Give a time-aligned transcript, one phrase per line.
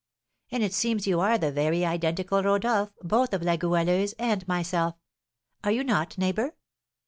[0.49, 4.95] And it seems you are the very identical Rodolph both of La Goualeuse and myself.
[5.63, 6.55] Are you not, neighbour?"